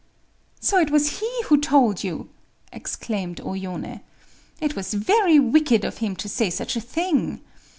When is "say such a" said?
6.27-6.81